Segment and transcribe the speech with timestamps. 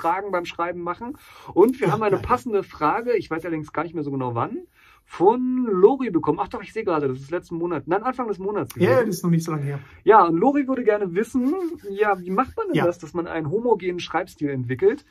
[0.00, 1.16] Fragen beim Schreiben machen.
[1.54, 4.58] Und wir haben eine passende Frage, ich weiß allerdings gar nicht mehr so genau wann,
[5.04, 6.38] von Lori bekommen.
[6.42, 8.74] Ach doch, ich sehe gerade, das ist letzten Monat, nein, Anfang des Monats.
[8.76, 9.06] Ja, gewesen.
[9.06, 9.78] das ist noch nicht so lange her.
[10.04, 11.54] Ja, und Lori würde gerne wissen,
[11.90, 12.84] ja, wie macht man denn Ja.
[12.86, 15.06] das, dass man einen homogenen Schreibstil entwickelt,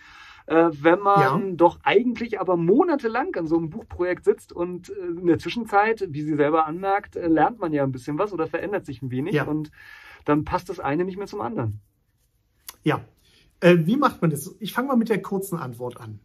[0.45, 1.19] äh, wenn man
[1.49, 1.55] Ja.
[1.55, 6.21] doch eigentlich aber monatelang an so einem Buchprojekt sitzt und äh, in der Zwischenzeit, wie
[6.21, 9.33] sie selber anmerkt, äh, lernt man ja ein bisschen was oder verändert sich ein wenig
[9.33, 9.45] Ja.
[9.45, 9.71] und
[10.25, 11.79] dann passt das eine nicht mehr zum anderen.
[12.83, 13.01] Ja.
[13.59, 14.55] Äh, wie macht man das?
[14.59, 16.19] Ich fange mal mit der kurzen Antwort an.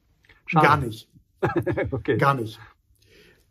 [0.46, 0.66] Schade.
[0.66, 1.08] Gar nicht.
[1.90, 2.16] okay.
[2.18, 2.60] Gar nicht.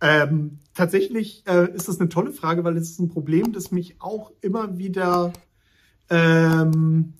[0.01, 3.95] Ähm, tatsächlich äh, ist das eine tolle Frage, weil es ist ein Problem, das mich
[3.99, 5.31] auch immer wieder
[6.09, 7.13] ähm,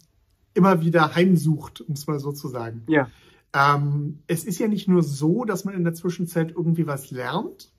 [0.53, 2.84] immer wieder heimsucht, um es mal so zu sagen.
[2.88, 3.09] Ja,
[3.53, 7.72] Ähm, es ist ja nicht nur so, dass man in der Zwischenzeit irgendwie was lernt,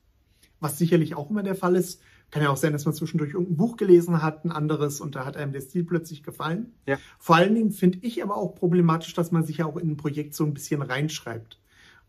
[0.60, 2.00] was sicherlich auch immer der Fall ist.
[2.32, 5.26] Kann ja auch sein, dass man zwischendurch irgendein Buch gelesen hat, ein anderes, und da
[5.26, 6.72] hat einem der Stil plötzlich gefallen.
[6.86, 6.98] Ja.
[7.18, 9.96] Vor allen Dingen finde ich aber auch problematisch, dass man sich ja auch in ein
[9.98, 11.60] Projekt so ein bisschen reinschreibt.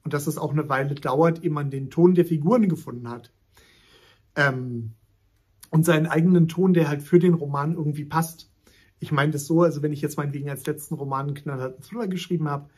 [0.05, 3.33] Und dass es auch eine Weile dauert, ehe man den Ton der Figuren gefunden hat.
[4.37, 4.93] Ähm,
[5.69, 8.49] und seinen eigenen Ton, der halt für den Roman irgendwie passt.
[8.99, 12.07] Ich meine das so, also wenn ich jetzt meinetwegen als letzten Roman einen knallharten Thriller
[12.07, 12.69] geschrieben habe,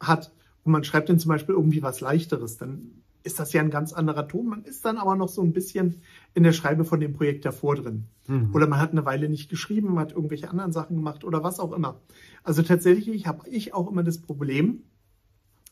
[0.00, 0.32] hat
[0.64, 3.92] und man schreibt dann zum Beispiel irgendwie was Leichteres, dann ist das ja ein ganz
[3.92, 4.48] anderer Ton.
[4.48, 6.02] Man ist dann aber noch so ein bisschen
[6.34, 8.04] in der Schreibe von dem Projekt davor drin.
[8.26, 8.54] Mhm.
[8.54, 11.72] Oder man hat eine Weile nicht geschrieben, hat irgendwelche anderen Sachen gemacht oder was auch
[11.72, 12.00] immer.
[12.42, 14.82] Also tatsächlich habe ich auch immer das Problem,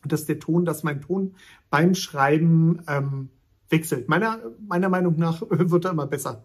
[0.04, 1.34] dass der Ton, dass mein Ton
[1.70, 3.30] beim Schreiben ähm,
[3.68, 4.08] wechselt.
[4.08, 6.44] Meiner, meiner Meinung nach wird er immer besser.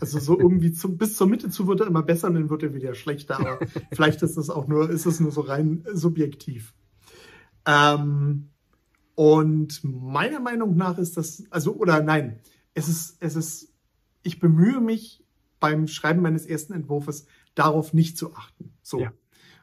[0.00, 2.62] Also so irgendwie zu, bis zur Mitte zu wird er immer besser und dann wird
[2.62, 3.40] er wieder schlechter.
[3.40, 3.58] Aber
[3.92, 6.74] vielleicht ist es auch nur, ist es nur so rein subjektiv.
[7.66, 8.50] Ähm,
[9.14, 12.40] und meiner Meinung nach ist das, also, oder nein,
[12.74, 13.74] es ist, es ist,
[14.22, 15.24] ich bemühe mich
[15.58, 18.72] beim Schreiben meines ersten Entwurfs darauf nicht zu achten.
[18.82, 19.00] So.
[19.00, 19.12] Ja.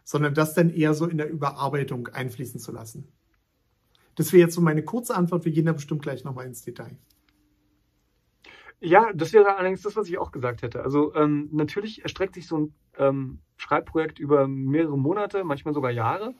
[0.04, 3.12] Sondern das dann eher so in der Überarbeitung einfließen zu lassen.
[4.16, 5.46] Das wäre jetzt so meine kurze Antwort.
[5.46, 6.98] Wir gehen da bestimmt gleich nochmal ins Detail.
[8.80, 10.84] Ja, das wäre allerdings das, was ich auch gesagt hätte.
[10.84, 16.36] Also ähm, natürlich erstreckt sich so ein ähm, Schreibprojekt über mehrere Monate, manchmal sogar Jahre.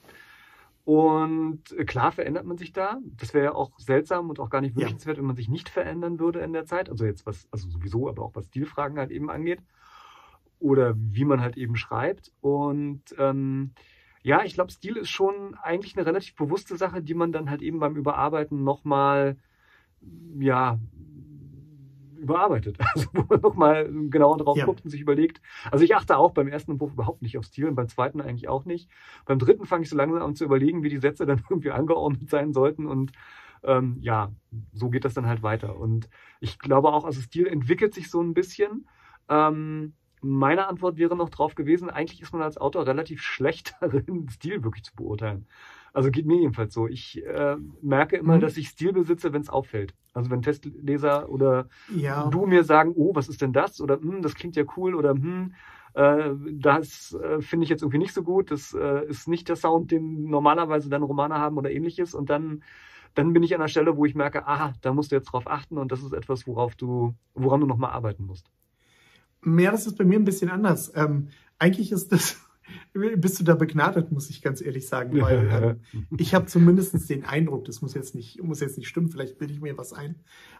[0.88, 2.98] Und äh, klar verändert man sich da.
[3.18, 4.84] Das wäre ja auch seltsam und auch gar nicht Ja.
[4.84, 6.90] wünschenswert, wenn man sich nicht verändern würde in der Zeit.
[6.90, 9.60] Also jetzt was, also sowieso, aber auch was Stilfragen halt eben angeht.
[10.60, 12.32] Oder wie man halt eben schreibt.
[12.40, 13.72] Und ähm,
[14.24, 17.62] ja, ich glaube, Stil ist schon eigentlich eine relativ bewusste Sache, die man dann halt
[17.62, 19.36] eben beim Überarbeiten nochmal,
[20.40, 20.80] ja,
[22.28, 22.78] überarbeitet.
[22.96, 24.66] Also wo man nochmal genauer drauf Ja.
[24.66, 25.42] guckt und sich überlegt.
[25.72, 28.48] Also ich achte auch beim ersten Entwurf überhaupt nicht auf Stil und beim zweiten eigentlich
[28.48, 28.90] auch nicht.
[29.26, 32.30] Beim dritten fange ich so langsam an zu überlegen, wie die Sätze dann irgendwie angeordnet
[32.30, 33.12] sein sollten und
[33.64, 34.32] ähm, ja,
[34.74, 35.78] so geht das dann halt weiter.
[35.78, 38.88] Und ich glaube auch, also Stil entwickelt sich so ein bisschen.
[39.30, 44.28] Ähm, meine Antwort wäre noch drauf gewesen, eigentlich ist man als Autor relativ schlecht darin,
[44.30, 45.48] Stil wirklich zu beurteilen.
[45.94, 46.88] Also geht mir jedenfalls so.
[46.88, 48.42] Ich äh, merke immer, Mhm.
[48.42, 49.94] dass ich Stil besitze, wenn es auffällt.
[50.14, 52.30] Also wenn Testleser oder Ja.
[52.30, 53.82] du mir sagen, oh, was ist denn das?
[53.82, 55.54] Oder hm, das klingt ja cool oder hm,
[55.94, 58.52] äh, das äh, finde ich jetzt irgendwie nicht so gut.
[58.52, 62.14] Das äh, ist nicht der Sound, den normalerweise dann Romane haben oder ähnliches.
[62.14, 62.64] Und dann,
[63.16, 65.48] dann bin ich an der Stelle, wo ich merke, aha, da musst du jetzt drauf
[65.48, 68.48] achten und das ist etwas, worauf du, woran du nochmal arbeiten musst.
[69.46, 70.92] Ja, das ist bei mir ein bisschen anders.
[70.96, 72.38] Ähm, eigentlich ist das,
[72.94, 77.26] bist du da begnadet, muss ich ganz ehrlich sagen, weil ähm, ich habe zumindest den
[77.26, 80.16] Eindruck, das muss jetzt nicht, muss jetzt nicht stimmen, vielleicht bilde ich mir was ein,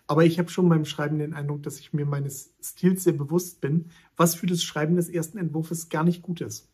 [0.08, 3.62] aber ich habe schon beim Schreiben den Eindruck, dass ich mir meines Stils sehr bewusst
[3.62, 6.70] bin, was für das Schreiben des ersten Entwurfs gar nicht gut ist.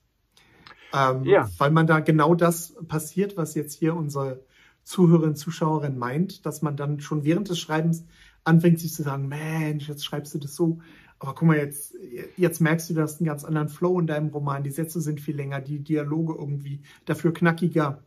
[0.93, 1.49] Ähm, Ja.
[1.57, 4.45] Weil man da genau das passiert, was jetzt hier unsere
[4.83, 8.05] Zuhörerin, Zuschauerin meint, dass man dann schon während des Schreibens
[8.43, 10.79] anfängt, sich zu sagen, Mensch, jetzt schreibst du das so.
[11.19, 11.95] Aber guck mal, jetzt,
[12.35, 14.63] jetzt merkst du, du hast einen ganz anderen Flow in deinem Roman.
[14.63, 18.03] Die Sätze sind viel länger, die Dialoge irgendwie dafür knackiger.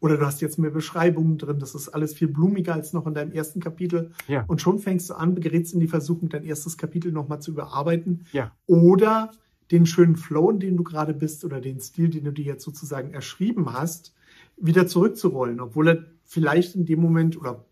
[0.00, 1.58] Oder du hast jetzt mehr Beschreibungen drin.
[1.58, 4.12] Das ist alles viel blumiger als noch in deinem ersten Kapitel.
[4.28, 4.44] Ja.
[4.46, 8.26] Und schon fängst du an, gerätst in die Versuchung, dein erstes Kapitel nochmal zu überarbeiten.
[8.32, 8.52] Ja.
[8.66, 9.30] Oder
[9.70, 12.64] den schönen Flow, in dem du gerade bist, oder den Stil, den du dir jetzt
[12.64, 14.14] sozusagen erschrieben hast,
[14.56, 15.60] wieder zurückzurollen.
[15.60, 17.64] Obwohl er vielleicht in dem Moment oder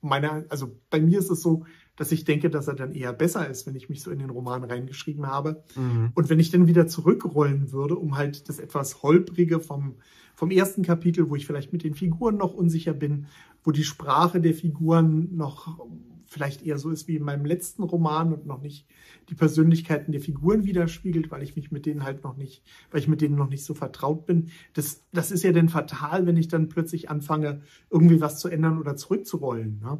[0.00, 1.64] meiner, also bei mir ist es so,
[1.98, 4.30] dass ich denke, dass er dann eher besser ist, wenn ich mich so in den
[4.30, 5.64] Roman reingeschrieben habe.
[5.74, 6.12] Mhm.
[6.14, 9.96] Und wenn ich dann wieder zurückrollen würde, um halt das etwas holprige vom,
[10.36, 13.26] vom ersten Kapitel, wo ich vielleicht mit den Figuren noch unsicher bin,
[13.64, 15.76] wo die Sprache der Figuren noch
[16.28, 18.86] vielleicht eher so ist wie in meinem letzten Roman und noch nicht
[19.30, 23.08] die Persönlichkeiten der Figuren widerspiegelt, weil ich mich mit denen halt noch nicht, weil ich
[23.08, 24.50] mit denen noch nicht so vertraut bin.
[24.74, 28.78] Das, das ist ja dann fatal, wenn ich dann plötzlich anfange, irgendwie was zu ändern
[28.78, 29.80] oder zurückzurollen.
[29.80, 29.98] Ne?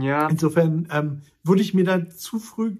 [0.00, 2.76] Ja, Insofern ähm, würde ich mir da zu früh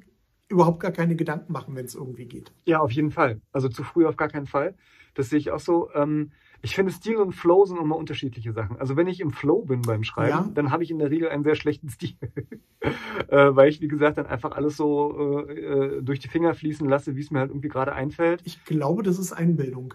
[0.48, 2.52] überhaupt gar keine Gedanken machen, wenn es irgendwie geht.
[2.66, 3.40] Ja, auf jeden Fall.
[3.52, 4.74] Also zu früh auf gar keinen Fall.
[5.14, 5.90] Das sehe ich auch so.
[5.94, 6.32] Ähm,
[6.64, 8.76] Ich finde, Stil und Flow sind immer unterschiedliche Sachen.
[8.78, 10.50] Also wenn ich im Flow bin beim Schreiben, ja.
[10.54, 12.14] dann habe ich in der Regel einen sehr schlechten Stil.
[13.28, 15.52] äh, weil ich, wie gesagt, dann einfach alles so äh,
[15.98, 18.42] äh, durch die Finger fließen lasse, wie es mir halt irgendwie gerade einfällt.
[18.44, 19.94] Ich glaube, das ist Einbildung.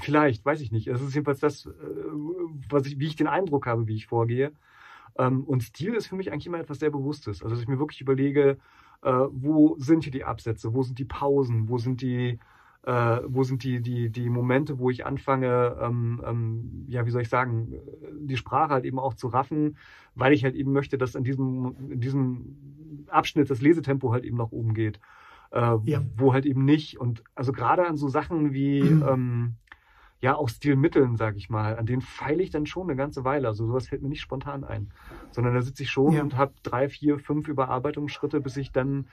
[0.00, 0.86] Vielleicht, weiß ich nicht.
[0.86, 1.70] Es ist jedenfalls das, äh,
[2.70, 4.52] was ich, wie ich den Eindruck habe, wie ich vorgehe.
[5.18, 7.42] Ähm, und Stil ist für mich eigentlich immer etwas sehr Bewusstes.
[7.42, 8.58] Also dass ich mir wirklich überlege,
[9.02, 12.38] äh, wo sind hier die Absätze, wo sind die Pausen, wo sind die
[12.86, 17.22] äh, wo sind die, die, die Momente, wo ich anfange, ähm, ähm, ja, wie soll
[17.22, 17.72] ich sagen,
[18.20, 19.78] die Sprache halt eben auch zu raffen,
[20.14, 24.36] weil ich halt eben möchte, dass in diesem, in diesem Abschnitt das Lesetempo halt eben
[24.36, 25.00] nach oben geht.
[25.50, 26.02] Äh, ja.
[26.16, 27.00] Wo halt eben nicht.
[27.00, 29.02] Und also gerade an so Sachen wie mhm.
[29.08, 29.54] ähm,
[30.24, 33.46] ja auch Stilmitteln, sag ich mal, an denen feile ich dann schon eine ganze Weile.
[33.46, 34.90] Also sowas fällt mir nicht spontan ein.
[35.30, 36.22] Sondern da sitze ich schon ja.
[36.22, 39.06] und habe drei, vier, fünf Überarbeitungsschritte, bis ich dann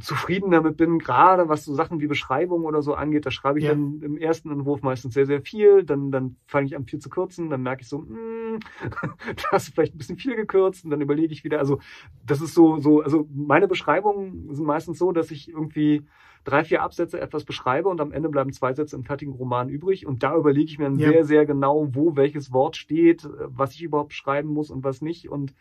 [0.00, 3.64] zufrieden damit bin, gerade was so Sachen wie Beschreibung oder so angeht, da schreibe ich
[3.66, 3.72] ja.
[3.72, 7.08] dann im ersten Entwurf meistens sehr, sehr viel, dann, dann fange ich an viel zu
[7.08, 8.58] kürzen, dann merke ich so, mh, hm,
[9.36, 10.84] da hast du vielleicht ein bisschen viel gekürzt.
[10.84, 11.80] Und dann überlege ich wieder, also
[12.26, 16.06] das ist so, so, also meine Beschreibungen sind meistens so, dass ich irgendwie
[16.44, 20.06] drei, vier Absätze etwas beschreibe und am Ende bleiben zwei Sätze im fertigen Roman übrig.
[20.06, 21.10] Und da überlege ich mir dann ja.
[21.10, 25.28] sehr, sehr genau, wo welches Wort steht, was ich überhaupt schreiben muss und was nicht.
[25.28, 25.54] Und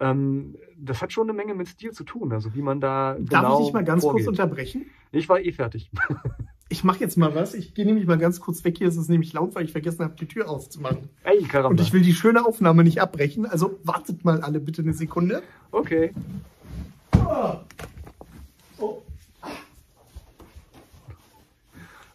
[0.00, 3.28] ähm, das hat schon eine Menge mit Stil zu tun, also wie man da Darf
[3.28, 4.26] genau ich dich mal ganz vorgeht.
[4.26, 4.86] kurz unterbrechen?
[5.12, 5.90] Ich war eh fertig.
[6.70, 7.54] Ich mache jetzt mal was.
[7.54, 8.76] Ich gehe nämlich mal ganz kurz weg.
[8.76, 11.08] Hier ist es nämlich laut, weil ich vergessen habe, die Tür aufzumachen.
[11.24, 11.70] Ey, Karamba.
[11.70, 13.46] Und ich will die schöne Aufnahme nicht abbrechen.
[13.46, 15.42] Also wartet mal alle bitte eine Sekunde.
[15.70, 16.12] Okay.
[17.16, 17.56] Oh.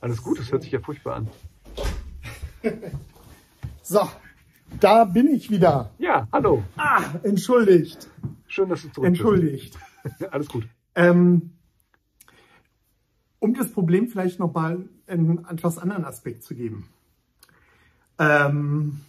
[0.04, 1.28] Alles gut, das hört sich ja furchtbar an.
[3.82, 4.02] so,
[4.80, 5.92] da bin ich wieder.
[5.98, 6.64] Ja, hallo.
[6.76, 8.10] Ah, entschuldigt.
[8.48, 9.78] Schön, dass du zurück Entschuldigt.
[10.32, 10.68] Alles gut.
[10.96, 11.52] Ähm,
[13.40, 16.88] um das Problem vielleicht nochmal einen etwas anderen Aspekt zu geben.
[18.20, 19.02] Ähm,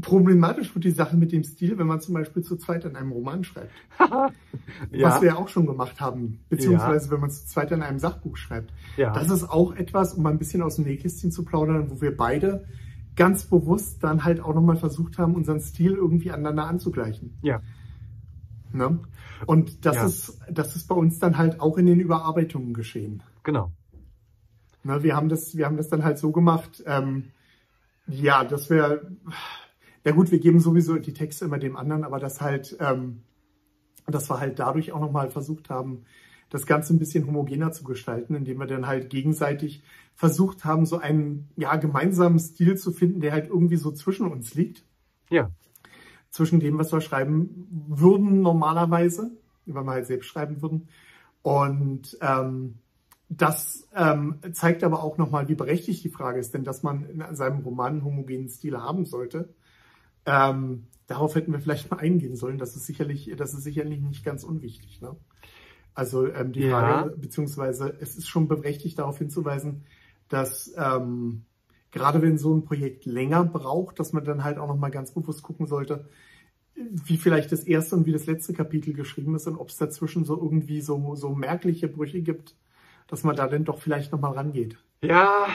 [0.00, 3.12] problematisch wird die Sache mit dem Stil, wenn man zum Beispiel zu zweit an einem
[3.12, 3.72] Roman schreibt.
[3.98, 5.08] ja.
[5.08, 6.40] Was wir ja auch schon gemacht haben.
[6.48, 7.12] Beziehungsweise ja.
[7.12, 8.72] wenn man zu zweit an einem Sachbuch schreibt.
[8.96, 9.12] Ja.
[9.12, 12.16] Das ist auch etwas, um mal ein bisschen aus dem Nähkästchen zu plaudern, wo wir
[12.16, 12.66] beide
[13.16, 17.38] ganz bewusst dann halt auch nochmal versucht haben, unseren Stil irgendwie aneinander anzugleichen.
[17.42, 17.60] Ja.
[18.72, 19.00] Ne?
[19.46, 20.06] Und das ja.
[20.06, 23.22] ist, das ist bei uns dann halt auch in den Überarbeitungen geschehen.
[23.42, 23.72] Genau.
[24.82, 27.30] Ne, wir haben das, wir haben das dann halt so gemacht, ähm,
[28.06, 29.02] ja, dass wir,
[30.04, 33.22] ja gut, wir geben sowieso die Texte immer dem anderen, aber das halt, ähm,
[34.06, 36.04] dass wir halt dadurch auch nochmal versucht haben,
[36.50, 39.82] das Ganze ein bisschen homogener zu gestalten, indem wir dann halt gegenseitig
[40.14, 44.54] versucht haben, so einen ja, gemeinsamen Stil zu finden, der halt irgendwie so zwischen uns
[44.54, 44.84] liegt.
[45.30, 45.50] Ja.
[46.28, 49.30] Zwischen dem, was wir schreiben würden normalerweise,
[49.64, 50.88] wenn wir halt selbst schreiben würden.
[51.42, 52.74] Und ähm,
[53.28, 57.36] das ähm, zeigt aber auch nochmal, wie berechtigt die Frage ist, denn dass man in
[57.36, 59.54] seinem Roman einen homogenen Stil haben sollte.
[60.26, 62.58] Ähm, darauf hätten wir vielleicht mal eingehen sollen.
[62.58, 65.00] Das ist sicherlich, das ist sicherlich nicht ganz unwichtig.
[65.00, 65.16] Ne?
[65.94, 69.84] Also ähm, die Frage, beziehungsweise es ist schon berechtigt darauf hinzuweisen,
[70.28, 71.44] dass ähm,
[71.90, 75.42] gerade wenn so ein Projekt länger braucht, dass man dann halt auch nochmal ganz bewusst
[75.42, 76.08] gucken sollte,
[76.74, 80.24] wie vielleicht das erste und wie das letzte Kapitel geschrieben ist und ob es dazwischen
[80.24, 82.56] so irgendwie so, so merkliche Brüche gibt,
[83.08, 84.78] dass man da dann doch vielleicht nochmal rangeht.
[85.02, 85.46] Ja,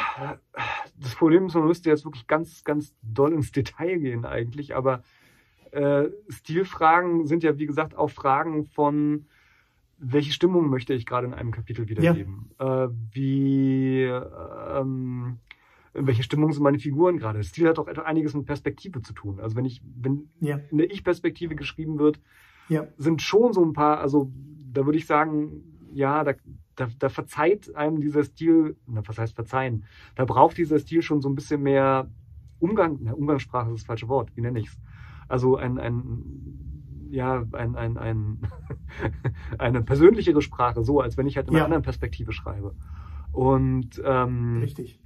[1.00, 5.04] das Problem ist, man müsste jetzt wirklich ganz, ganz doll ins Detail gehen eigentlich, aber
[5.72, 9.28] äh, Stilfragen sind ja, wie gesagt, auch Fragen von
[9.98, 12.52] welche Stimmung möchte ich gerade in einem Kapitel wiedergeben?
[12.60, 12.86] Ja.
[12.86, 15.38] Äh, wie, ähm,
[15.94, 17.40] welche Stimmung sind meine Figuren gerade?
[17.40, 19.40] Das Stil hat auch einiges mit Perspektive zu tun.
[19.40, 20.60] Also wenn ich, wenn ja.
[20.72, 22.20] eine Ich-Perspektive geschrieben wird,
[22.68, 22.88] ja.
[22.98, 24.32] sind schon so ein paar, also
[24.72, 26.34] da würde ich sagen, ja, da,
[26.76, 29.86] da, da verzeiht einem dieser Stil, na, was heißt verzeihen?
[30.16, 32.12] Da braucht dieser Stil schon so ein bisschen mehr
[32.60, 34.78] Umgang, na, Umgangssprache ist das falsche Wort, wie nenne ich es?
[35.28, 36.75] Also ein, ein
[37.10, 38.40] ja, ein, ein, ein
[39.58, 41.66] eine persönlichere Sprache, so als wenn ich halt in einer ja.
[41.66, 42.76] anderen Perspektive schreibe.
[43.32, 45.00] Und ähm, richtig.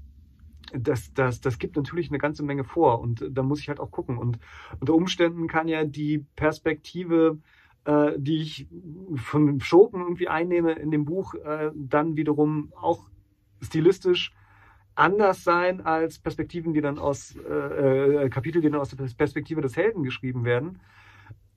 [0.71, 3.89] Das, das, das gibt natürlich eine ganze Menge vor und da muss ich halt auch
[3.89, 4.17] gucken.
[4.17, 4.37] Und
[4.79, 7.39] unter Umständen kann ja die Perspektive,
[7.85, 8.67] äh, die ich
[9.15, 13.09] von Schurken irgendwie einnehme in dem Buch, äh, dann wiederum auch
[13.61, 14.31] stilistisch
[14.93, 19.61] anders sein als Perspektiven, die dann aus äh, äh Kapitel, die dann aus der Perspektive
[19.61, 20.79] des Helden geschrieben werden.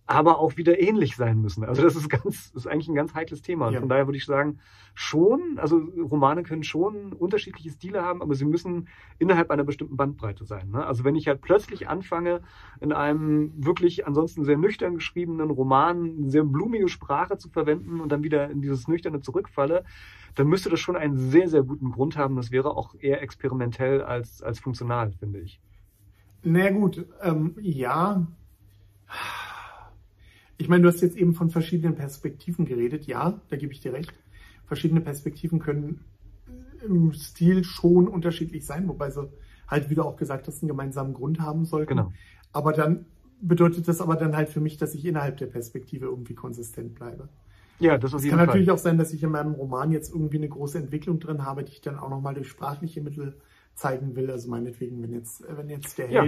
[0.06, 1.64] Aber auch wieder ähnlich sein müssen.
[1.64, 3.68] Also das ist ganz, ist eigentlich ein ganz heikles Thema.
[3.68, 3.80] Und ja.
[3.80, 4.58] von daher würde ich sagen,
[4.94, 10.44] schon, also Romane können schon unterschiedliche Stile haben, aber sie müssen innerhalb einer bestimmten Bandbreite
[10.44, 10.70] sein.
[10.70, 10.84] Ne?
[10.84, 12.42] Also wenn ich halt plötzlich anfange,
[12.80, 18.24] in einem wirklich ansonsten sehr nüchtern geschriebenen Roman sehr blumige Sprache zu verwenden und dann
[18.24, 19.84] wieder in dieses Nüchterne zurückfalle,
[20.34, 22.36] dann müsste das schon einen sehr, sehr guten Grund haben.
[22.36, 25.60] Das wäre auch eher experimentell als, als funktional, finde ich.
[26.42, 28.26] Na gut, ähm, ja.
[30.58, 33.06] Ich meine, du hast jetzt eben von verschiedenen Perspektiven geredet.
[33.06, 34.12] Ja, da gebe ich dir recht.
[34.66, 36.04] Verschiedene Perspektiven können
[36.84, 39.28] im Stil schon unterschiedlich sein, wobei sie
[39.68, 41.88] halt, wie du auch gesagt hast, einen gemeinsamen Grund haben sollten.
[41.96, 42.12] Genau.
[42.52, 43.06] Aber dann
[43.40, 47.28] bedeutet das aber dann halt für mich, dass ich innerhalb der Perspektive irgendwie konsistent bleibe.
[47.80, 50.36] Ja, das jeden Es kann natürlich auch sein, dass ich in meinem Roman jetzt irgendwie
[50.36, 53.36] eine große Entwicklung drin habe, die ich dann auch nochmal durch sprachliche Mittel
[53.74, 54.30] zeigen will.
[54.30, 56.24] Also meinetwegen, wenn jetzt, wenn jetzt der ja.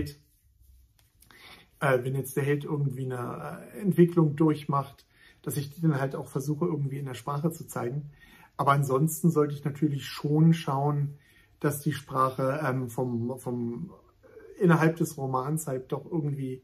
[1.84, 5.06] Äh, wenn jetzt der Held irgendwie eine äh, Entwicklung durchmacht,
[5.42, 8.10] dass ich die dann halt auch versuche, irgendwie in der Sprache zu zeigen.
[8.56, 11.18] Aber ansonsten sollte ich natürlich schon schauen,
[11.60, 16.62] dass die Sprache ähm, vom, vom äh, innerhalb des Romans halt doch irgendwie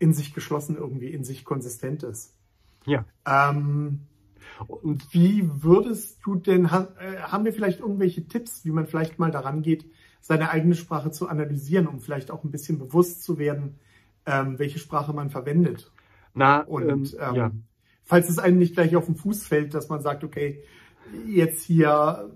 [0.00, 2.34] in sich geschlossen, irgendwie in sich konsistent ist.
[2.86, 3.04] Ja.
[3.24, 4.00] Ähm,
[4.66, 9.62] und wie würdest du denn, haben wir vielleicht irgendwelche Tipps, wie man vielleicht mal daran
[9.62, 9.86] geht,
[10.20, 13.78] seine eigene Sprache zu analysieren, um vielleicht auch ein bisschen bewusst zu werden,
[14.26, 15.90] ähm, welche Sprache man verwendet.
[16.34, 17.50] Na, und ähm, ähm, ja.
[18.04, 20.62] falls es einem nicht gleich auf den Fuß fällt, dass man sagt, okay,
[21.26, 22.30] jetzt hier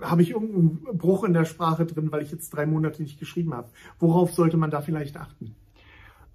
[0.00, 3.54] habe ich irgendeinen Bruch in der Sprache drin, weil ich jetzt drei Monate nicht geschrieben
[3.54, 3.68] habe.
[3.98, 5.54] Worauf sollte man da vielleicht achten?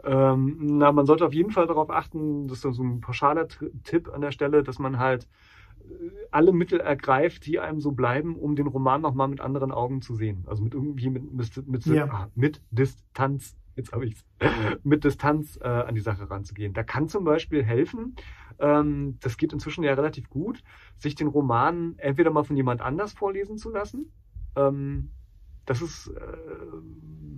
[0.04, 3.48] Ähm, na, man sollte auf jeden Fall darauf achten, das ist so ein pauschaler
[3.84, 5.30] Tipp an der Stelle, dass man halt
[5.80, 10.02] äh, alle Mittel ergreift, die einem so bleiben, um den Roman nochmal mit anderen Augen
[10.02, 10.44] zu sehen.
[10.46, 12.08] Also mit irgendwie mit, mit, mit, ja.
[12.10, 14.16] Ah, mit Distanz jetzt habe ich
[14.84, 16.74] mit Distanz äh, an die Sache ranzugehen.
[16.74, 18.16] Da kann zum Beispiel helfen,
[18.60, 20.64] ähm, das geht inzwischen ja relativ gut,
[20.98, 24.12] sich den Roman entweder mal von jemand anders vorlesen zu lassen.
[24.56, 25.12] Ähm,
[25.66, 26.22] das ist, äh,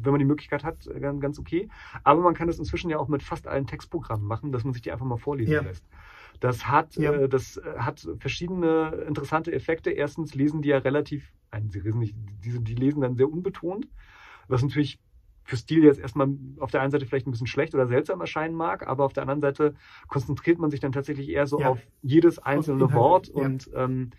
[0.01, 1.70] wenn man die Möglichkeit hat, ganz, ganz okay.
[2.04, 4.82] Aber man kann das inzwischen ja auch mit fast allen Textprogrammen machen, dass man sich
[4.82, 5.62] die einfach mal vorlesen ja.
[5.62, 5.86] lässt.
[6.39, 7.13] Das hat, ja.
[7.13, 9.92] äh, das hat verschiedene interessante Effekte.
[9.92, 13.88] Erstens lesen die ja relativ, nein, sie lesen nicht, die, die lesen dann sehr unbetont,
[14.48, 15.00] was natürlich
[15.46, 16.28] für Stil jetzt erstmal
[16.60, 19.24] auf der einen Seite vielleicht ein bisschen schlecht oder seltsam erscheinen mag, aber auf der
[19.24, 19.75] anderen Seite
[20.08, 21.70] konzentriert man sich dann tatsächlich eher so ja.
[21.70, 23.44] auf jedes einzelne Wort ja.
[23.44, 24.10] und ähm,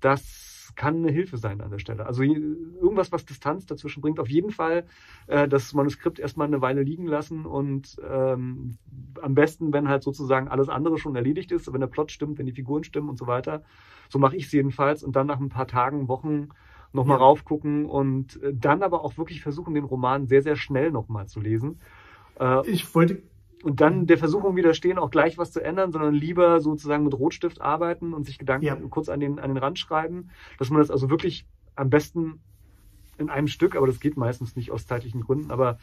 [0.00, 2.06] das kann eine Hilfe sein an der Stelle.
[2.06, 4.84] Also irgendwas, was Distanz dazwischen bringt, auf jeden Fall
[5.26, 8.76] äh, das Manuskript erstmal eine Weile liegen lassen und ähm,
[9.22, 12.46] am besten, wenn halt sozusagen alles andere schon erledigt ist, wenn der Plot stimmt, wenn
[12.46, 13.64] die Figuren stimmen und so weiter.
[14.08, 16.50] So mache ich es jedenfalls und dann nach ein paar Tagen, Wochen
[16.96, 17.24] nochmal ja.
[17.24, 21.40] raufgucken und äh, dann aber auch wirklich versuchen, den Roman sehr, sehr schnell nochmal zu
[21.40, 21.80] lesen.
[22.40, 23.22] Äh, ich wollte.
[23.62, 27.60] Und dann der Versuchung widerstehen, auch gleich was zu ändern, sondern lieber sozusagen mit Rotstift
[27.60, 28.76] arbeiten und sich Gedanken ja.
[28.90, 32.40] kurz an den, an den Rand schreiben, dass man das also wirklich am besten
[33.18, 35.78] in einem Stück, aber das geht meistens nicht aus zeitlichen Gründen, aber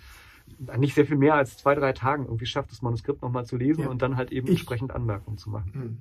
[0.78, 3.82] nicht sehr viel mehr als zwei, drei Tagen irgendwie schafft, das Manuskript nochmal zu lesen
[3.82, 3.90] ja.
[3.90, 5.74] und dann halt eben ich, entsprechend Anmerkungen zu machen.
[5.74, 5.98] Hm.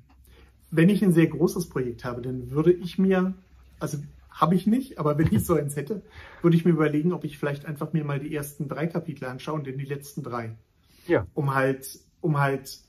[0.71, 3.35] Wenn ich ein sehr großes Projekt habe, dann würde ich mir,
[3.81, 3.99] also
[4.35, 6.03] habe ich nicht, aber wenn ich so eins hätte,
[6.41, 9.57] würde ich mir überlegen, ob ich vielleicht einfach mir mal die ersten drei Kapitel anschaue
[9.57, 10.57] und dann die letzten drei.
[11.07, 11.27] Ja.
[11.35, 12.81] Um halt, um halt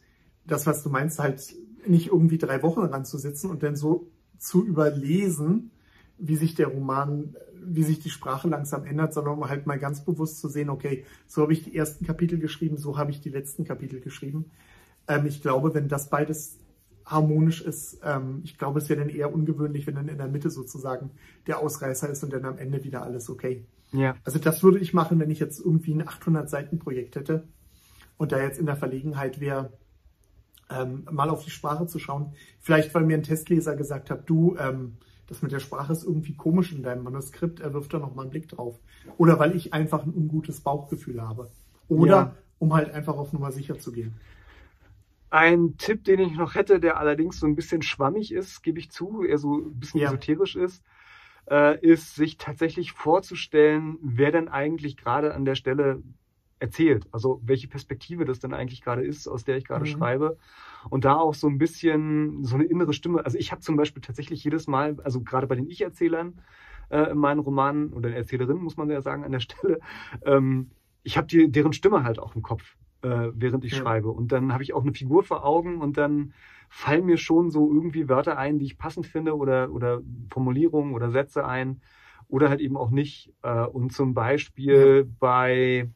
[0.45, 1.53] das, was du meinst, halt
[1.85, 5.71] nicht irgendwie drei Wochen ranzusitzen und dann so zu überlesen,
[6.17, 10.03] wie sich der Roman, wie sich die Sprache langsam ändert, sondern um halt mal ganz
[10.03, 13.29] bewusst zu sehen, okay, so habe ich die ersten Kapitel geschrieben, so habe ich die
[13.29, 14.51] letzten Kapitel geschrieben.
[15.07, 16.57] Ähm, ich glaube, wenn das beides
[17.05, 17.99] harmonisch ist.
[18.03, 21.11] Ähm, ich glaube, es wäre dann eher ungewöhnlich, wenn dann in der Mitte sozusagen
[21.47, 23.65] der Ausreißer ist und dann am Ende wieder alles okay.
[23.91, 24.15] Ja.
[24.23, 27.47] Also das würde ich machen, wenn ich jetzt irgendwie ein 800 Seiten Projekt hätte
[28.17, 29.73] und da jetzt in der Verlegenheit wäre,
[30.69, 32.33] ähm, mal auf die Sprache zu schauen.
[32.59, 36.35] Vielleicht, weil mir ein Testleser gesagt hat, du, ähm, das mit der Sprache ist irgendwie
[36.35, 38.79] komisch in deinem Manuskript, er wirft da noch mal einen Blick drauf.
[39.17, 41.49] Oder weil ich einfach ein ungutes Bauchgefühl habe.
[41.87, 42.35] Oder ja.
[42.59, 44.15] um halt einfach auf Nummer sicher zu gehen.
[45.33, 48.91] Ein Tipp, den ich noch hätte, der allerdings so ein bisschen schwammig ist, gebe ich
[48.91, 50.09] zu, eher so ein bisschen ja.
[50.09, 50.83] esoterisch ist,
[51.49, 56.03] äh, ist, sich tatsächlich vorzustellen, wer denn eigentlich gerade an der Stelle
[56.59, 57.07] erzählt.
[57.11, 59.89] Also welche Perspektive das denn eigentlich gerade ist, aus der ich gerade mhm.
[59.89, 60.37] schreibe.
[60.91, 63.25] Und da auch so ein bisschen so eine innere Stimme.
[63.25, 66.43] Also ich habe zum Beispiel tatsächlich jedes Mal, also gerade bei den Ich-Erzählern
[66.89, 69.79] äh, in meinen Romanen oder Erzählerinnen, muss man ja sagen, an der Stelle,
[70.27, 70.69] ähm,
[71.01, 73.79] ich habe deren Stimme halt auch im Kopf äh, während ich ja.
[73.79, 74.09] schreibe.
[74.09, 76.33] Und dann habe ich auch eine Figur vor Augen und dann
[76.69, 81.11] fallen mir schon so irgendwie Wörter ein, die ich passend finde oder, oder Formulierungen oder
[81.11, 81.81] Sätze ein
[82.27, 83.31] oder halt eben auch nicht.
[83.43, 85.13] Äh, und zum Beispiel ja.
[85.19, 85.89] bei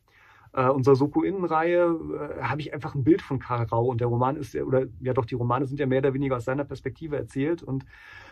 [0.54, 4.36] äh, unserer Soko-Innenreihe äh, habe ich einfach ein Bild von Karl Rau und der Roman
[4.36, 7.16] ist ja, oder ja doch, die Romane sind ja mehr oder weniger aus seiner Perspektive
[7.16, 7.86] erzählt und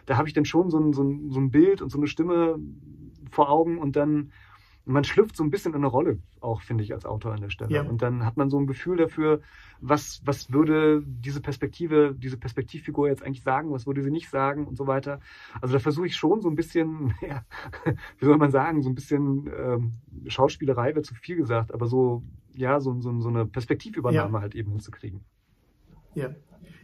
[0.05, 2.07] da habe ich dann schon so ein, so, ein, so ein Bild und so eine
[2.07, 2.59] Stimme
[3.31, 4.31] vor Augen und dann
[4.85, 7.49] man schlüpft so ein bisschen in eine Rolle, auch finde ich als Autor an der
[7.49, 7.71] Stelle.
[7.71, 7.81] Ja.
[7.81, 9.41] Und dann hat man so ein Gefühl dafür,
[9.81, 14.67] was, was würde diese Perspektive, diese Perspektivfigur jetzt eigentlich sagen, was würde sie nicht sagen
[14.67, 15.19] und so weiter.
[15.59, 17.43] Also da versuche ich schon so ein bisschen, ja,
[18.19, 19.91] wie soll man sagen, so ein bisschen ähm,
[20.27, 22.23] Schauspielerei wäre zu viel gesagt, aber so,
[22.53, 24.41] ja, so, so, so eine Perspektivübernahme ja.
[24.41, 25.21] halt eben hinzukriegen.
[26.13, 26.29] Ja.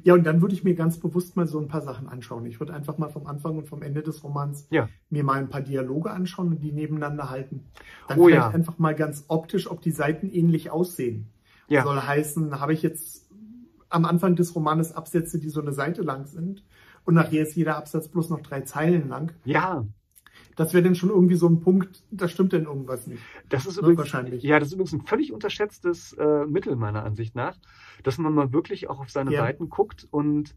[0.03, 2.45] Ja, und dann würde ich mir ganz bewusst mal so ein paar Sachen anschauen.
[2.45, 4.89] Ich würde einfach mal vom Anfang und vom Ende des Romans ja.
[5.09, 7.65] mir mal ein paar Dialoge anschauen und die nebeneinander halten.
[8.07, 8.50] Dann oh, vielleicht ja.
[8.50, 11.27] einfach mal ganz optisch, ob die Seiten ähnlich aussehen.
[11.67, 11.83] Ja.
[11.83, 13.29] Soll heißen, habe ich jetzt
[13.89, 16.63] am Anfang des Romanes Absätze, die so eine Seite lang sind
[17.05, 19.31] und nachher ist jeder Absatz bloß noch drei Zeilen lang.
[19.45, 19.85] Ja.
[20.55, 23.24] Das wäre dann schon irgendwie so ein Punkt, da stimmt denn irgendwas nicht.
[23.50, 24.43] Das ist ne, übrigens, wahrscheinlich.
[24.43, 27.58] Ja, das ist übrigens ein völlig unterschätztes äh, Mittel meiner Ansicht nach,
[28.03, 29.41] dass man mal wirklich auch auf seine ja.
[29.41, 30.55] Seiten guckt und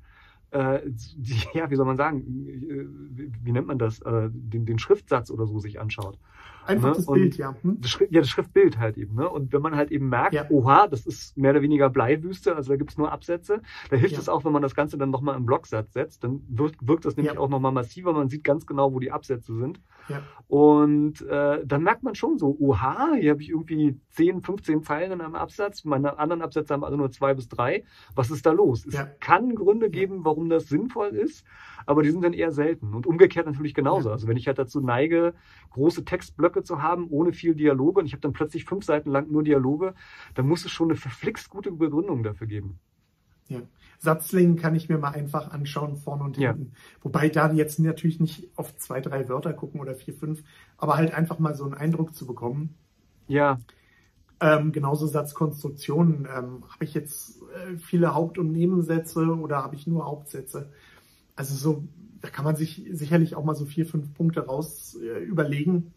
[0.50, 4.78] äh, die, ja, wie soll man sagen, wie, wie nennt man das, äh, den, den
[4.78, 6.18] Schriftsatz oder so sich anschaut.
[6.66, 6.94] Einfach ne?
[6.96, 7.54] das und Bild, ja.
[7.62, 7.80] Hm?
[7.80, 9.14] Das Schrift, ja, das Schriftbild halt eben.
[9.14, 9.28] Ne?
[9.28, 10.46] Und wenn man halt eben merkt, ja.
[10.50, 14.20] oha, das ist mehr oder weniger Bleiwüste, also da gibt's nur Absätze, da hilft ja.
[14.20, 17.16] es auch, wenn man das Ganze dann nochmal im Blocksatz setzt, dann wirkt, wirkt das
[17.16, 17.40] nämlich ja.
[17.40, 19.80] auch nochmal massiver, man sieht ganz genau, wo die Absätze sind.
[20.08, 20.22] Ja.
[20.48, 25.12] Und äh, dann merkt man schon so, oha, hier habe ich irgendwie 10, 15 Zeilen
[25.12, 27.84] in einem Absatz, meine anderen Absätze haben also nur zwei bis drei.
[28.14, 28.86] Was ist da los?
[28.86, 31.44] Es kann Gründe geben, warum das sinnvoll ist,
[31.86, 32.94] aber die sind dann eher selten.
[32.94, 34.10] Und umgekehrt natürlich genauso.
[34.10, 35.34] Also wenn ich halt dazu neige,
[35.70, 39.30] große Textblöcke zu haben, ohne viel Dialoge, und ich habe dann plötzlich fünf Seiten lang
[39.30, 39.94] nur Dialoge,
[40.34, 42.78] dann muss es schon eine verflixt gute Begründung dafür geben.
[43.48, 43.60] Ja.
[43.98, 46.72] Satzlängen kann ich mir mal einfach anschauen, vorne und hinten.
[46.72, 46.78] Ja.
[47.02, 50.42] Wobei da jetzt natürlich nicht auf zwei, drei Wörter gucken oder vier, fünf,
[50.76, 52.74] aber halt einfach mal so einen Eindruck zu bekommen.
[53.26, 53.58] Ja.
[54.40, 56.26] Ähm, genauso Satzkonstruktionen.
[56.26, 60.70] Ähm, habe ich jetzt äh, viele Haupt- und Nebensätze oder habe ich nur Hauptsätze?
[61.36, 61.84] Also so,
[62.20, 65.92] da kann man sich sicherlich auch mal so vier, fünf Punkte raus äh, überlegen,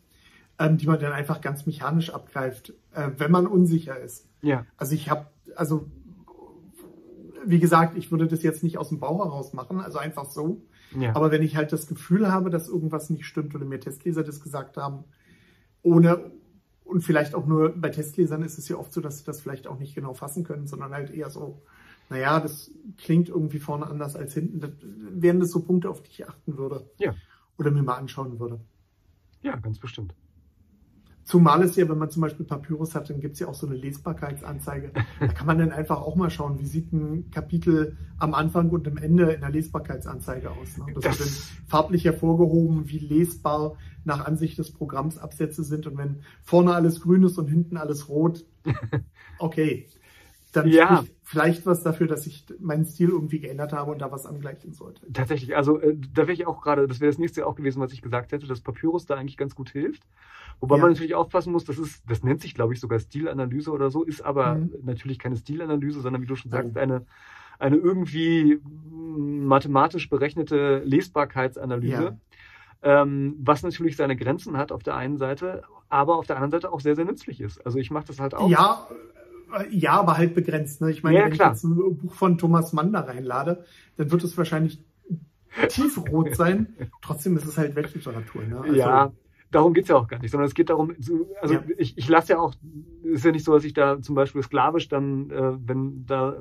[0.60, 4.28] ähm, die man dann einfach ganz mechanisch abgreift, äh, wenn man unsicher ist.
[4.42, 4.66] Ja.
[4.78, 5.90] Also ich habe, also
[7.46, 10.62] wie gesagt, ich würde das jetzt nicht aus dem Bauch heraus machen, also einfach so.
[10.98, 11.16] Ja.
[11.16, 14.42] Aber wenn ich halt das Gefühl habe, dass irgendwas nicht stimmt oder mir Testleser das
[14.42, 15.04] gesagt haben,
[15.82, 16.32] ohne
[16.88, 19.68] und vielleicht auch nur bei Testlesern ist es ja oft so, dass sie das vielleicht
[19.68, 21.62] auch nicht genau fassen können, sondern halt eher so,
[22.10, 24.62] naja, das klingt irgendwie vorne anders als hinten.
[24.62, 26.90] Das wären das so Punkte, auf die ich achten würde.
[26.98, 27.14] Ja.
[27.58, 28.62] Oder mir mal anschauen würde.
[29.42, 30.14] Ja, ganz bestimmt.
[31.28, 33.68] Zumal es ja, wenn man zum Beispiel Papyrus hat, dann gibt es ja auch so
[33.68, 34.94] eine Lesbarkeitsanzeige.
[35.20, 38.88] Da kann man dann einfach auch mal schauen, wie sieht ein Kapitel am Anfang und
[38.88, 40.78] am Ende in der Lesbarkeitsanzeige aus.
[40.78, 40.86] Ne?
[40.96, 41.36] Das, das wird dann
[41.68, 45.86] farblich hervorgehoben, wie lesbar nach Ansicht des Programms Absätze sind.
[45.86, 48.46] Und wenn vorne alles grün ist und hinten alles rot,
[49.40, 49.86] okay
[50.52, 51.04] dann ja.
[51.24, 55.02] vielleicht was dafür, dass ich meinen Stil irgendwie geändert habe und da was angleichen sollte.
[55.12, 57.92] Tatsächlich, also äh, da wäre ich auch gerade, das wäre das nächste auch gewesen, was
[57.92, 60.04] ich gesagt hätte, dass Papyrus da eigentlich ganz gut hilft.
[60.60, 60.82] Wobei ja.
[60.82, 64.04] man natürlich aufpassen muss, das ist, das nennt sich, glaube ich, sogar Stilanalyse oder so,
[64.04, 64.72] ist aber mhm.
[64.84, 67.06] natürlich keine Stilanalyse, sondern wie du schon sagst, eine,
[67.60, 72.04] eine irgendwie mathematisch berechnete Lesbarkeitsanalyse.
[72.04, 72.18] Ja.
[72.84, 76.72] Ähm, was natürlich seine Grenzen hat auf der einen Seite, aber auf der anderen Seite
[76.72, 77.66] auch sehr, sehr nützlich ist.
[77.66, 78.50] Also ich mache das halt auch.
[78.50, 78.88] Ja,
[79.70, 80.82] ja, aber halt begrenzt.
[80.82, 80.92] Ne?
[80.92, 81.50] Ich meine, ja, wenn klar.
[81.50, 83.64] ich jetzt ein Buch von Thomas Mann da reinlade,
[83.96, 84.84] dann wird es wahrscheinlich
[85.70, 86.76] tiefrot sein.
[87.02, 88.44] Trotzdem ist es halt Weltliteratur.
[88.44, 88.62] Ne?
[88.62, 89.12] Also, ja,
[89.52, 90.94] darum geht's ja auch gar nicht, sondern es geht darum,
[91.42, 91.64] also ja.
[91.78, 92.54] ich, ich lasse ja auch,
[93.04, 96.38] ist ja nicht so, dass ich da zum Beispiel sklavisch dann, äh, wenn da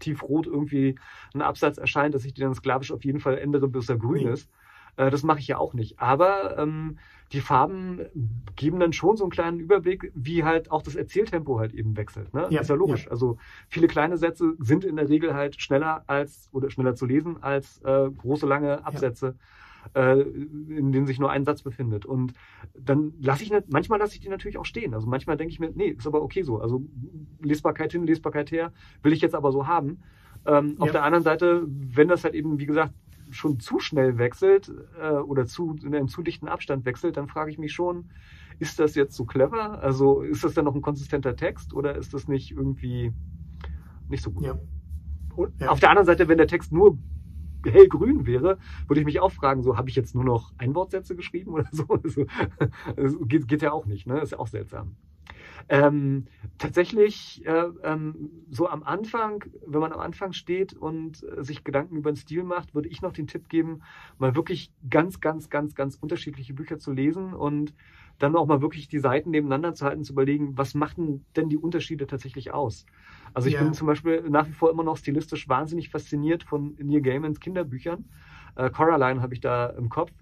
[0.00, 0.96] tiefrot irgendwie
[1.34, 4.24] ein Absatz erscheint, dass ich die dann sklavisch auf jeden Fall ändere, bis er grün
[4.24, 4.32] nee.
[4.32, 4.50] ist.
[4.96, 5.98] Äh, das mache ich ja auch nicht.
[6.00, 6.98] Aber ähm,
[7.32, 8.00] die Farben
[8.56, 12.34] geben dann schon so einen kleinen Überblick, wie halt auch das Erzähltempo halt eben wechselt.
[12.34, 12.46] Ne?
[12.50, 13.06] Ja, ist ja logisch.
[13.06, 13.10] Ja.
[13.10, 17.42] Also viele kleine Sätze sind in der Regel halt schneller als oder schneller zu lesen
[17.42, 19.26] als äh, große lange Absätze.
[19.26, 19.34] Ja.
[19.94, 22.06] Äh, in denen sich nur ein Satz befindet.
[22.06, 22.34] Und
[22.78, 24.94] dann lasse ich nicht, manchmal lasse ich die natürlich auch stehen.
[24.94, 26.60] Also manchmal denke ich mir, nee, ist aber okay so.
[26.60, 26.84] Also
[27.40, 30.00] Lesbarkeit hin, Lesbarkeit her, will ich jetzt aber so haben.
[30.46, 30.76] Ähm.
[30.78, 32.94] Auf der anderen Seite, wenn das halt eben, wie gesagt,
[33.32, 37.50] schon zu schnell wechselt äh, oder zu, in einem zu dichten Abstand wechselt, dann frage
[37.50, 38.10] ich mich schon,
[38.58, 39.82] ist das jetzt so clever?
[39.82, 43.12] Also ist das dann noch ein konsistenter Text oder ist das nicht irgendwie
[44.08, 44.44] nicht so gut?
[44.44, 44.58] Ja.
[45.34, 45.68] Und ja.
[45.68, 46.98] auf der anderen Seite, wenn der Text nur
[47.64, 51.52] hellgrün wäre, würde ich mich auch fragen, so habe ich jetzt nur noch Einwortsätze geschrieben
[51.52, 51.86] oder so?
[52.96, 54.20] Also, geht, geht ja auch nicht, ne?
[54.20, 54.96] Ist ja auch seltsam.
[55.68, 56.26] Ähm,
[56.58, 61.96] tatsächlich, äh, ähm, so am Anfang, wenn man am Anfang steht und äh, sich Gedanken
[61.96, 63.82] über den Stil macht, würde ich noch den Tipp geben,
[64.18, 67.74] mal wirklich ganz, ganz, ganz, ganz unterschiedliche Bücher zu lesen und
[68.18, 71.56] dann auch mal wirklich die Seiten nebeneinander zu halten, zu überlegen, was machen denn die
[71.58, 72.84] Unterschiede tatsächlich aus?
[73.34, 73.58] Also ich Ja.
[73.58, 78.10] bin zum Beispiel nach wie vor immer noch stilistisch wahnsinnig fasziniert von Neil Gaimans Kinderbüchern.
[78.56, 80.12] Äh, Coraline habe ich da im Kopf,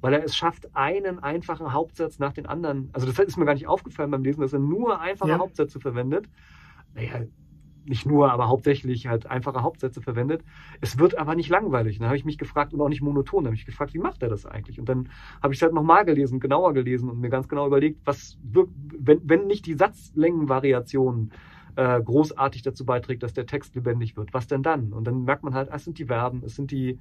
[0.00, 2.90] weil er es schafft, einen einfachen Hauptsatz nach den anderen.
[2.92, 5.38] Also das ist mir gar nicht aufgefallen beim Lesen, dass er nur einfache Ja.
[5.38, 6.28] Hauptsätze verwendet.
[6.94, 7.22] Naja,
[7.84, 10.44] nicht nur, aber hauptsächlich halt einfache Hauptsätze verwendet.
[10.80, 11.98] Es wird aber nicht langweilig.
[11.98, 13.44] Dann habe ich mich gefragt und auch nicht monoton.
[13.44, 14.78] Da habe ich gefragt, wie macht er das eigentlich?
[14.78, 15.08] Und dann
[15.42, 18.72] habe ich es halt nochmal gelesen, genauer gelesen und mir ganz genau überlegt, was wirkt,
[18.98, 21.32] wenn, wenn nicht die Satzlängenvariationen
[21.78, 24.34] äh, großartig dazu beiträgt, dass der Text lebendig wird.
[24.34, 24.92] Was denn dann?
[24.92, 26.98] Und dann merkt man halt, ah, es sind die Verben, es sind die,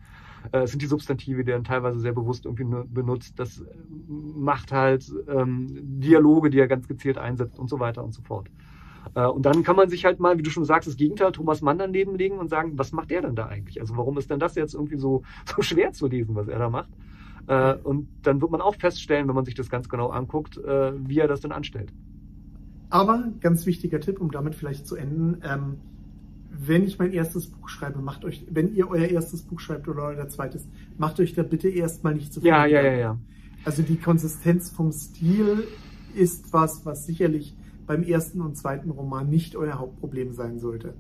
[0.52, 3.40] äh, es sind die Substantive, die er dann teilweise sehr bewusst irgendwie nu- benutzt.
[3.40, 3.66] Das äh,
[4.10, 5.68] macht halt ähm,
[6.02, 8.50] Dialoge, die er ganz gezielt einsetzt und so weiter und so fort.
[9.16, 11.62] Äh, und dann kann man sich halt mal, wie du schon sagst, das Gegenteil Thomas
[11.62, 13.82] Mann daneben legen und sagen, was macht der denn da eigentlich?
[13.82, 16.70] Also warum ist denn das jetzt irgendwie so, so schwer zu lesen, was er da
[16.70, 16.92] macht?
[17.48, 21.20] Äh, und dann wird man auch feststellen, wenn man sich das ganz genau anguckt, wie
[21.20, 21.94] er das denn anstellt.
[22.90, 25.76] Aber ganz wichtiger Tipp, um damit vielleicht zu enden, ähm,
[26.60, 30.04] wenn ich mein erstes Buch schreibe, macht euch, wenn ihr euer erstes Buch schreibt oder
[30.04, 32.50] euer zweites, macht euch da bitte erstmal nicht zu viel.
[32.50, 33.18] Ja, ja, ja, ja.
[33.66, 35.68] Also die Konsistenz vom Stil
[36.16, 40.94] ist was, was sicherlich beim ersten und zweiten Roman nicht euer Hauptproblem sein sollte.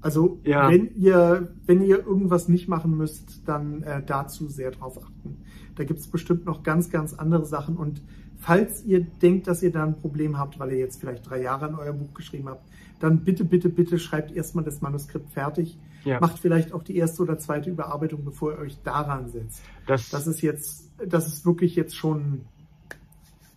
[0.00, 0.70] Also Ja.
[0.70, 5.38] wenn ihr wenn ihr irgendwas nicht machen müsst, dann äh, dazu sehr drauf achten.
[5.76, 8.02] Da gibt es bestimmt noch ganz ganz andere Sachen und
[8.44, 11.66] falls ihr denkt, dass ihr da ein Problem habt, weil ihr jetzt vielleicht drei Jahre
[11.66, 12.68] an euer Buch geschrieben habt,
[13.00, 15.78] dann bitte bitte bitte schreibt erstmal das Manuskript fertig.
[16.04, 16.20] Ja.
[16.20, 19.62] Macht vielleicht auch die erste oder zweite Überarbeitung, bevor ihr euch daran setzt.
[19.86, 22.42] Das, Das ist jetzt, das ist wirklich jetzt schon,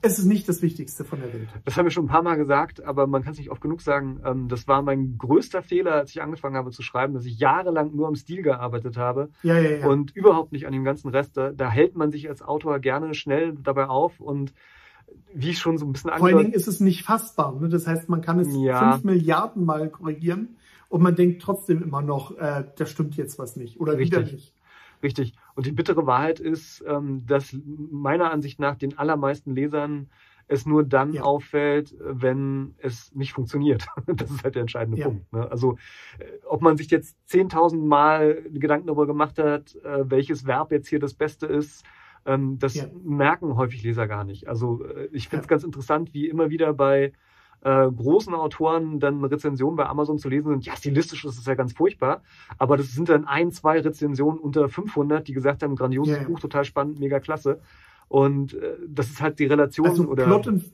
[0.01, 1.49] es ist nicht das Wichtigste von der Welt.
[1.65, 3.81] Das haben wir schon ein paar Mal gesagt, aber man kann es nicht oft genug
[3.81, 4.21] sagen.
[4.23, 7.93] Ähm, das war mein größter Fehler, als ich angefangen habe zu schreiben, dass ich jahrelang
[7.93, 9.87] nur am Stil gearbeitet habe Ja, ja, ja.
[9.87, 11.35] und überhaupt nicht an dem ganzen Rest.
[11.35, 14.53] Da, da hält man sich als Autor gerne schnell dabei auf und
[15.33, 17.59] wie schon so ein bisschen Vor allen Dingen ist es nicht fassbar.
[17.59, 17.69] Ne?
[17.69, 18.93] Das heißt, man kann es Ja.
[18.93, 20.57] fünf Milliarden Mal korrigieren
[20.89, 24.33] und man denkt trotzdem immer noch, äh, da stimmt jetzt was nicht oder wieder Richtig.
[24.33, 24.53] nicht.
[25.03, 25.33] Richtig.
[25.55, 27.55] Und die bittere Wahrheit ist, ähm, dass
[27.91, 30.09] meiner Ansicht nach den allermeisten Lesern
[30.47, 31.23] es nur dann Ja.
[31.23, 33.85] auffällt, wenn es nicht funktioniert.
[34.07, 35.07] Das ist halt der entscheidende Ja.
[35.07, 35.31] Punkt.
[35.33, 35.49] Ne?
[35.51, 35.77] Also
[36.19, 40.87] äh, ob man sich jetzt 10.000 Mal Gedanken darüber gemacht hat, äh, welches Verb jetzt
[40.87, 41.83] hier das Beste ist,
[42.27, 42.85] ähm, das Ja.
[43.03, 44.47] merken häufig Leser gar nicht.
[44.47, 45.49] Also äh, ich finde es Ja.
[45.49, 47.13] ganz interessant, wie immer wieder bei
[47.61, 51.55] äh, großen Autoren dann Rezensionen bei Amazon zu lesen sind, ja, stilistisch ist es ja
[51.55, 52.21] ganz furchtbar,
[52.59, 56.27] aber das sind dann ein, zwei Rezensionen unter 500, die gesagt haben, grandioses Ja, ja.
[56.27, 57.59] Buch, total spannend, mega klasse.
[58.09, 60.65] Und äh, das ist halt die Relation Also oder Plot und,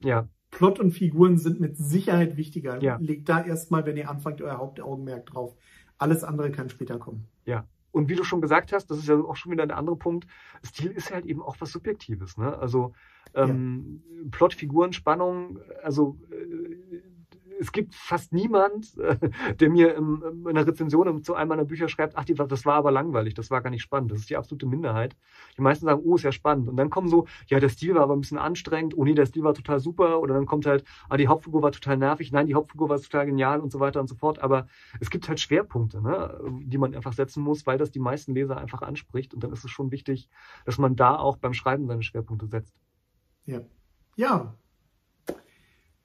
[0.00, 2.82] ja, Plot und Figuren sind mit Sicherheit wichtiger.
[2.82, 2.96] Ja.
[3.00, 5.54] Legt da erstmal, wenn ihr anfangt, euer Hauptaugenmerk drauf.
[5.98, 7.28] Alles andere kann später kommen.
[7.44, 7.64] ja.
[7.94, 10.26] Und wie du schon gesagt hast, das ist ja auch schon wieder der andere Punkt,
[10.64, 12.36] Stil ist halt eben auch was Subjektives.
[12.36, 12.58] Ne?
[12.58, 12.92] Also
[13.34, 14.02] ähm,
[14.32, 16.98] Plot, Figuren, Spannung, also äh,
[17.60, 19.16] es gibt fast niemand, äh,
[19.54, 23.34] der mir in einer Rezension zu einem meiner Bücher schreibt, ach, das war aber langweilig,
[23.34, 24.10] das war gar nicht spannend.
[24.10, 25.16] Das ist die absolute Minderheit.
[25.56, 26.68] Die meisten sagen, oh, ist ja spannend.
[26.68, 29.26] Und dann kommen so, ja, der Stil war aber ein bisschen anstrengend, oh nee, der
[29.26, 30.20] Stil war total super.
[30.20, 33.26] Oder dann kommt halt, ah, die Hauptfigur war total nervig, nein, die Hauptfigur war total
[33.26, 34.38] genial und so weiter und so fort.
[34.40, 34.66] Aber
[35.00, 38.56] es gibt halt Schwerpunkte, ne, die man einfach setzen muss, weil das die meisten Leser
[38.56, 39.34] einfach anspricht.
[39.34, 40.28] Und dann ist es schon wichtig,
[40.64, 42.74] dass man da auch beim Schreiben seine Schwerpunkte setzt.
[43.46, 43.60] Ja.
[44.16, 44.54] Ja.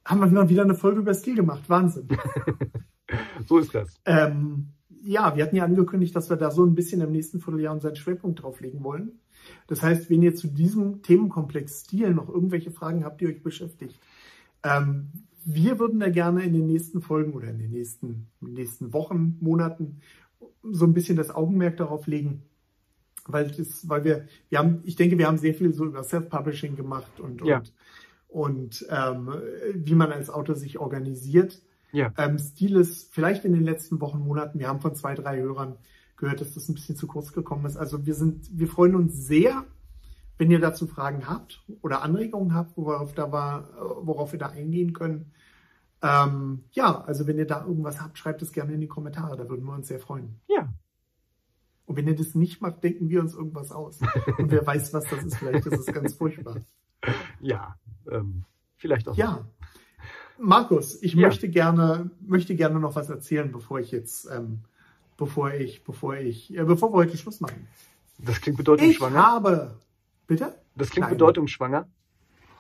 [0.09, 1.69] Haben wir mal wieder eine Folge über Stil gemacht.
[1.69, 2.07] Wahnsinn.
[3.47, 3.99] So ist das.
[4.05, 4.67] Ähm,
[5.01, 7.95] ja, wir hatten ja angekündigt, dass wir da so ein bisschen im nächsten Vierteljahr unseren
[7.95, 9.19] Schwerpunkt drauflegen wollen.
[9.65, 13.99] Das heißt, wenn ihr zu diesem Themenkomplex Stil noch irgendwelche Fragen habt, die euch beschäftigt,
[14.61, 15.09] ähm,
[15.43, 18.93] wir würden da gerne in den nächsten Folgen oder in den nächsten, in den nächsten
[18.93, 20.01] Wochen, Monaten
[20.61, 22.43] so ein bisschen das Augenmerk darauf legen,
[23.25, 26.75] weil das, weil wir, wir haben, ich denke, wir haben sehr viel so über Self-Publishing
[26.75, 27.57] gemacht und, Ja.
[27.59, 27.73] und,
[28.29, 29.33] und ähm,
[29.73, 31.61] wie man als Autor sich organisiert.
[31.91, 32.13] Ja.
[32.17, 35.77] Ähm, Stil ist vielleicht in den letzten Wochen, Monaten, wir haben von zwei, drei Hörern
[36.15, 37.77] gehört, dass das ein bisschen zu kurz gekommen ist.
[37.77, 39.65] Also wir sind, wir freuen uns sehr,
[40.37, 43.69] wenn ihr dazu Fragen habt oder Anregungen habt, worauf, da war,
[44.01, 45.33] worauf wir da eingehen können.
[46.01, 49.49] Ähm, ja, also wenn ihr da irgendwas habt, schreibt es gerne in die Kommentare, da
[49.49, 50.39] würden wir uns sehr freuen.
[50.47, 50.71] Ja.
[51.85, 53.99] Und wenn ihr das nicht macht, denken wir uns irgendwas aus.
[54.37, 56.57] Und wer weiß, was das ist, vielleicht ist es ganz furchtbar.
[57.41, 57.75] Ja.
[58.11, 58.43] Ähm,
[58.77, 59.15] vielleicht auch.
[59.17, 59.45] Ja.
[60.37, 61.27] Markus, ich Ja.
[61.27, 64.59] möchte gerne, möchte gerne noch was erzählen, bevor ich jetzt, ähm,
[65.17, 67.67] bevor ich, bevor ich, äh, bevor wir heute Schluss machen.
[68.17, 69.17] Das klingt Ich bedeutungsschwanger.
[69.21, 69.75] habe,
[70.27, 70.55] bitte?
[70.75, 71.17] Das klingt Nein.
[71.17, 71.87] bedeutungsschwanger.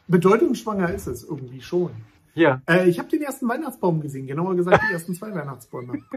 [0.07, 1.91] Bedeutungsschwanger ist es irgendwie schon.
[2.33, 2.61] Ja.
[2.69, 5.99] Äh, ich habe den ersten Weihnachtsbaum gesehen, genauer gesagt die ersten zwei Weihnachtsbäume.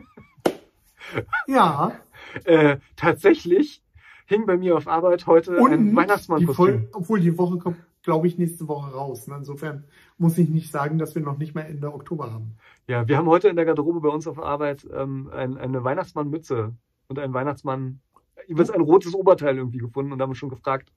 [1.46, 1.92] Ja.
[2.44, 3.83] Äh, tatsächlich
[4.27, 6.88] hing bei mir auf Arbeit heute Und ein Weihnachtsmann-Kostüm.
[6.92, 9.26] Obwohl die Woche kommt, glaube ich, nächste Woche raus.
[9.28, 9.36] Ne?
[9.36, 9.84] Insofern
[10.18, 12.56] muss ich nicht sagen, dass wir noch nicht mal Ende Oktober haben.
[12.88, 16.74] Ja, wir haben heute in der Garderobe bei uns auf Arbeit ähm, ein, eine Weihnachtsmann-Mütze
[17.08, 18.00] und ein Weihnachtsmann,
[18.46, 20.92] jeweils ein rotes Oberteil irgendwie gefunden und haben schon gefragt,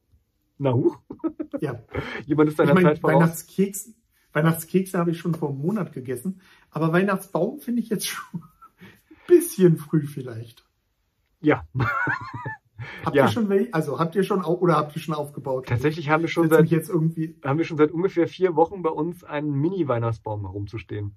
[0.58, 0.98] na huch,
[1.62, 1.80] Ja.
[2.26, 3.22] jemand ist Ich seiner meine, Zeit voraus.
[3.22, 3.94] Weihnachtskeks,
[4.34, 8.42] Weihnachtskekse habe ich schon vor einem Monat gegessen, aber Weihnachtsbaum finde ich jetzt schon
[8.80, 10.66] ein bisschen früh vielleicht.
[11.42, 11.66] Ja,
[13.04, 13.26] Habt Ja.
[13.26, 13.74] ihr schon welche?
[13.74, 15.68] Also habt ihr schon au- oder habt ihr schon aufgebaut?
[15.68, 17.36] tatsächlich haben wir schon seit, jetzt irgendwie.
[17.44, 21.16] haben wir schon seit ungefähr vier Wochen bei uns einen Mini-Weihnachtsbaum herumzustehen.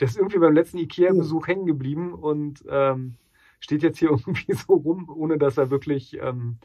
[0.00, 3.14] Der ist irgendwie beim letzten Ikea-Besuch hängen geblieben und ähm,
[3.60, 6.18] steht jetzt hier irgendwie so rum, ohne dass er wirklich.
[6.20, 6.58] Ähm,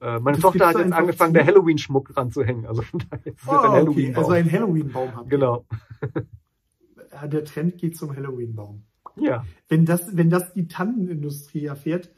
[0.00, 1.38] äh, meine Das Tochter hat jetzt angefangen, zu?
[1.38, 2.64] der Halloween-Schmuck ranzuhängen.
[2.66, 4.18] Also von daher ist Oh, ein okay, Halloween-Baum.
[4.24, 5.24] also ein Halloween-Baum ihr.
[5.28, 5.64] genau.
[7.28, 8.84] Der Trend geht zum Halloween-Baum.
[9.16, 9.44] Ja.
[9.68, 12.10] Wenn das, wenn das die Tannenindustrie erfährt,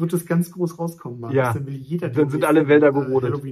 [0.00, 1.20] wird es ganz groß rauskommen.
[1.20, 1.36] Markus.
[1.36, 1.52] Ja.
[1.52, 3.42] Dann will jeder Dann sind alle Wälder äh, gerodet.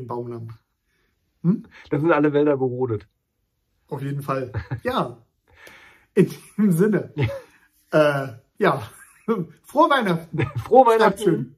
[1.43, 1.65] Hm?
[1.91, 3.07] Da sind alle Wälder gerodet.
[3.89, 4.53] Auf jeden Fall.
[4.83, 5.19] Ja.
[6.15, 7.13] In dem Sinne.
[7.93, 8.83] äh, ja.
[9.63, 10.39] Frohe Weihnachten.
[10.65, 11.55] Frohe Weihnachten.